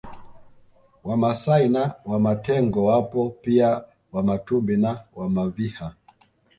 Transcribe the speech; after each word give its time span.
Wamasai 1.03 1.69
na 1.69 1.95
Wamatengo 2.05 2.85
wapo 2.85 3.29
pia 3.29 3.83
Wamatumbi 4.11 4.77
na 4.77 5.01
Wamaviha 5.15 5.93